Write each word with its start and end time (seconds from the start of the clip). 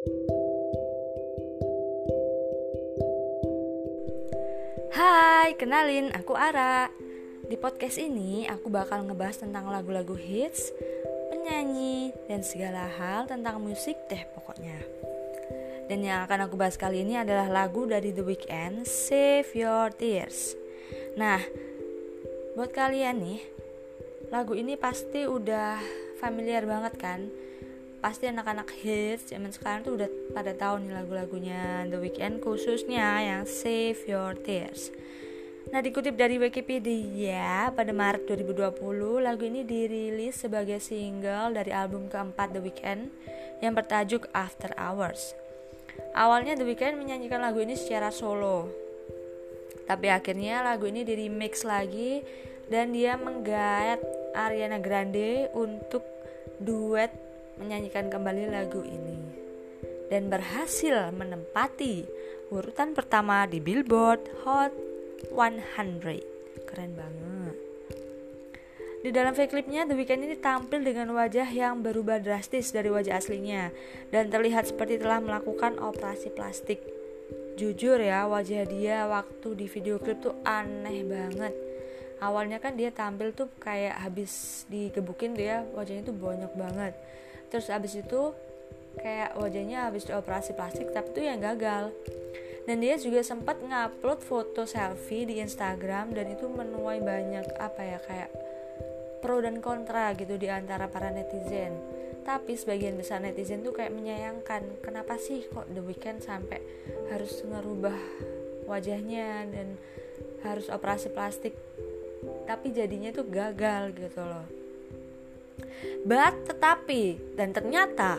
Hai, 0.00 0.08
kenalin, 5.60 6.08
aku 6.16 6.32
Ara. 6.32 6.88
Di 7.44 7.60
podcast 7.60 8.00
ini 8.00 8.48
aku 8.48 8.72
bakal 8.72 9.04
ngebahas 9.04 9.44
tentang 9.44 9.68
lagu-lagu 9.68 10.16
hits, 10.16 10.72
penyanyi, 11.28 12.16
dan 12.32 12.40
segala 12.40 12.88
hal 12.96 13.28
tentang 13.28 13.60
musik 13.60 14.00
deh 14.08 14.24
pokoknya. 14.32 14.80
Dan 15.92 16.00
yang 16.00 16.24
akan 16.24 16.48
aku 16.48 16.56
bahas 16.56 16.80
kali 16.80 17.04
ini 17.04 17.20
adalah 17.20 17.52
lagu 17.52 17.84
dari 17.84 18.16
The 18.16 18.24
Weeknd, 18.24 18.88
Save 18.88 19.52
Your 19.52 19.92
Tears. 19.92 20.56
Nah, 21.20 21.44
buat 22.56 22.72
kalian 22.72 23.20
nih, 23.20 23.44
lagu 24.32 24.56
ini 24.56 24.80
pasti 24.80 25.28
udah 25.28 25.76
familiar 26.16 26.64
banget 26.64 26.96
kan? 26.96 27.49
Pasti 28.00 28.32
anak-anak 28.32 28.72
hits 28.80 29.28
zaman 29.28 29.52
sekarang 29.52 29.84
tuh 29.84 30.00
udah 30.00 30.08
pada 30.32 30.56
tahu 30.56 30.80
nih 30.80 30.92
lagu-lagunya 30.96 31.84
The 31.92 32.00
Weeknd 32.00 32.40
khususnya 32.40 33.20
yang 33.20 33.44
Save 33.44 34.00
Your 34.08 34.32
Tears. 34.40 34.88
Nah 35.68 35.84
dikutip 35.84 36.16
dari 36.16 36.40
Wikipedia 36.40 37.68
pada 37.70 37.92
Maret 37.92 38.24
2020 38.24 39.20
lagu 39.20 39.44
ini 39.44 39.62
dirilis 39.62 40.40
sebagai 40.40 40.80
single 40.80 41.52
dari 41.52 41.70
album 41.70 42.08
keempat 42.08 42.56
The 42.56 42.60
Weeknd 42.64 43.12
yang 43.60 43.76
bertajuk 43.76 44.26
After 44.32 44.72
Hours. 44.80 45.36
Awalnya 46.16 46.56
The 46.56 46.64
Weeknd 46.64 46.96
menyanyikan 46.96 47.44
lagu 47.44 47.60
ini 47.60 47.76
secara 47.76 48.08
solo, 48.08 48.72
tapi 49.84 50.08
akhirnya 50.08 50.64
lagu 50.64 50.88
ini 50.88 51.04
di 51.04 51.14
remix 51.14 51.62
lagi 51.68 52.24
dan 52.72 52.96
dia 52.96 53.20
menggait 53.20 54.00
Ariana 54.32 54.80
Grande 54.80 55.52
untuk 55.52 56.02
duet 56.56 57.29
menyanyikan 57.58 58.12
kembali 58.12 58.52
lagu 58.52 58.84
ini 58.84 59.18
dan 60.10 60.26
berhasil 60.26 61.14
menempati 61.14 62.04
urutan 62.50 62.92
pertama 62.92 63.46
di 63.46 63.62
Billboard 63.62 64.26
Hot 64.42 64.74
100. 65.30 66.66
Keren 66.66 66.92
banget. 66.98 67.56
Di 69.00 69.08
dalam 69.16 69.32
video 69.32 69.48
klipnya, 69.48 69.88
The 69.88 69.96
Weeknd 69.96 70.28
ini 70.28 70.36
tampil 70.36 70.84
dengan 70.84 71.08
wajah 71.16 71.48
yang 71.48 71.80
berubah 71.80 72.20
drastis 72.20 72.68
dari 72.68 72.92
wajah 72.92 73.16
aslinya 73.16 73.72
dan 74.12 74.28
terlihat 74.28 74.68
seperti 74.68 75.00
telah 75.00 75.24
melakukan 75.24 75.80
operasi 75.80 76.28
plastik. 76.28 76.84
Jujur 77.56 77.96
ya, 77.96 78.28
wajah 78.28 78.68
dia 78.68 79.08
waktu 79.08 79.56
di 79.56 79.66
video 79.72 79.96
klip 79.96 80.20
tuh 80.20 80.36
aneh 80.44 81.00
banget. 81.08 81.69
Awalnya 82.20 82.60
kan 82.60 82.76
dia 82.76 82.92
tampil 82.92 83.32
tuh 83.32 83.48
kayak 83.56 83.96
habis 83.96 84.64
digebukin 84.68 85.32
dia 85.32 85.64
wajahnya 85.72 86.04
tuh 86.04 86.16
bonyok 86.16 86.52
banget. 86.52 86.92
Terus 87.48 87.72
abis 87.72 87.96
itu 87.96 88.36
kayak 89.00 89.40
wajahnya 89.40 89.88
habis 89.88 90.04
dioperasi 90.04 90.52
plastik 90.52 90.92
tapi 90.92 91.16
itu 91.16 91.20
yang 91.24 91.40
gagal. 91.40 91.90
Dan 92.68 92.84
dia 92.84 93.00
juga 93.00 93.24
sempat 93.24 93.58
ngupload 93.64 94.20
foto 94.20 94.68
selfie 94.68 95.24
di 95.24 95.40
Instagram 95.40 96.12
dan 96.12 96.28
itu 96.28 96.44
menuai 96.46 97.00
banyak 97.00 97.56
apa 97.56 97.82
ya 97.82 97.98
kayak 98.04 98.30
pro 99.24 99.40
dan 99.40 99.64
kontra 99.64 100.12
gitu 100.12 100.36
di 100.36 100.52
antara 100.52 100.92
para 100.92 101.08
netizen. 101.08 101.72
Tapi 102.20 102.52
sebagian 102.52 103.00
besar 103.00 103.24
netizen 103.24 103.64
tuh 103.64 103.72
kayak 103.72 103.96
menyayangkan 103.96 104.84
kenapa 104.84 105.16
sih 105.16 105.40
kok 105.48 105.72
The 105.72 105.80
Weeknd 105.80 106.20
sampai 106.20 106.60
harus 107.08 107.40
ngerubah 107.48 107.96
wajahnya 108.68 109.48
dan 109.50 109.80
harus 110.44 110.68
operasi 110.70 111.10
plastik 111.10 111.56
tapi 112.50 112.74
jadinya 112.74 113.14
tuh 113.14 113.30
gagal 113.30 113.94
gitu 113.94 114.26
loh 114.26 114.46
But 116.02 116.50
tetapi 116.50 117.36
dan 117.38 117.54
ternyata 117.54 118.18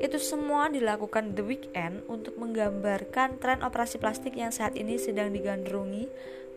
itu 0.00 0.18
semua 0.18 0.72
dilakukan 0.72 1.36
The 1.36 1.44
Weeknd 1.44 2.08
untuk 2.08 2.40
menggambarkan 2.40 3.38
tren 3.38 3.60
operasi 3.60 4.00
plastik 4.00 4.34
yang 4.34 4.50
saat 4.50 4.74
ini 4.74 4.96
sedang 4.96 5.30
digandrungi 5.30 6.08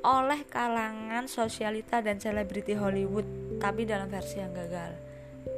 oleh 0.05 0.45
kalangan 0.49 1.25
sosialita 1.25 1.97
dan 2.01 2.21
selebriti 2.21 2.77
Hollywood, 2.77 3.25
tapi 3.57 3.89
dalam 3.89 4.05
versi 4.05 4.37
yang 4.37 4.53
gagal. 4.53 4.93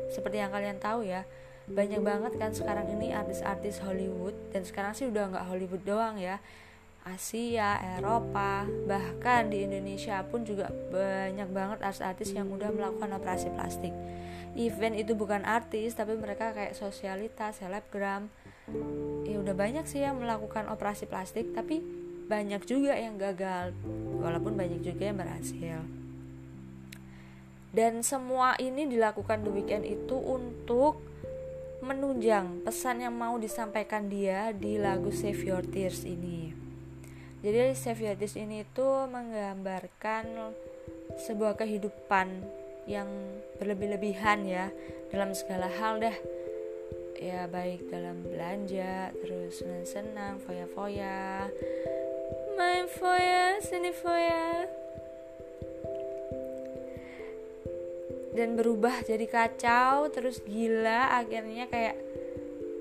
Seperti 0.07 0.39
yang 0.39 0.55
kalian 0.55 0.79
tahu 0.79 1.03
ya, 1.03 1.27
banyak 1.67 1.99
banget 1.99 2.39
kan 2.39 2.55
sekarang 2.55 2.87
ini 2.95 3.11
artis-artis 3.11 3.83
Hollywood 3.83 4.35
dan 4.55 4.63
sekarang 4.63 4.95
sih 4.95 5.11
udah 5.11 5.35
nggak 5.35 5.45
Hollywood 5.51 5.83
doang 5.83 6.15
ya, 6.15 6.39
Asia, 7.07 7.79
Eropa, 7.95 8.67
bahkan 8.83 9.47
di 9.47 9.63
Indonesia 9.63 10.19
pun 10.27 10.43
juga 10.43 10.67
banyak 10.91 11.47
banget 11.55 11.79
artis-artis 11.79 12.35
yang 12.35 12.51
udah 12.51 12.67
melakukan 12.75 13.15
operasi 13.15 13.47
plastik. 13.55 13.95
Event 14.57 14.97
itu 14.97 15.13
bukan 15.15 15.45
artis, 15.47 15.95
tapi 15.95 16.19
mereka 16.19 16.51
kayak 16.51 16.75
sosialitas, 16.75 17.63
selebgram. 17.63 18.27
Ya 19.23 19.39
udah 19.39 19.55
banyak 19.55 19.85
sih 19.87 20.03
yang 20.03 20.19
melakukan 20.19 20.67
operasi 20.67 21.07
plastik, 21.07 21.55
tapi 21.55 21.79
banyak 22.27 22.67
juga 22.67 22.97
yang 22.99 23.15
gagal, 23.15 23.71
walaupun 24.19 24.59
banyak 24.59 24.83
juga 24.83 25.07
yang 25.07 25.17
berhasil. 25.21 25.79
Dan 27.71 28.01
semua 28.01 28.57
ini 28.59 28.89
dilakukan 28.89 29.45
The 29.45 29.51
Weeknd 29.53 29.85
itu 29.85 30.17
untuk 30.17 30.99
menunjang 31.85 32.65
pesan 32.65 33.05
yang 33.05 33.13
mau 33.13 33.37
disampaikan 33.37 34.09
dia 34.09 34.49
di 34.49 34.81
lagu 34.81 35.13
Save 35.13 35.45
Your 35.45 35.61
Tears 35.61 36.01
ini. 36.03 36.66
Jadi 37.47 37.79
Seviotis 37.79 38.35
ini 38.35 38.67
tuh 38.75 39.07
menggambarkan 39.07 40.51
sebuah 41.15 41.55
kehidupan 41.55 42.43
yang 42.91 43.07
berlebih-lebihan 43.55 44.43
ya 44.43 44.67
dalam 45.15 45.31
segala 45.31 45.71
hal 45.71 46.03
dah 46.03 46.17
ya 47.15 47.47
baik 47.47 47.87
dalam 47.87 48.19
belanja 48.19 49.15
terus 49.23 49.63
senang-senang 49.63 50.43
foya-foya 50.43 51.47
main 52.59 52.91
foya 52.91 53.63
sini 53.63 53.95
foya. 53.95 54.67
Dan 58.35 58.59
berubah 58.59 59.07
jadi 59.07 59.23
kacau 59.23 60.11
terus 60.11 60.43
gila 60.43 61.15
akhirnya 61.15 61.71
kayak 61.71 61.95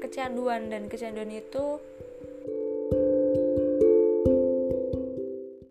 kecanduan. 0.03 0.69
Dan 0.69 0.91
kecanduan 0.91 1.31
itu 1.31 1.81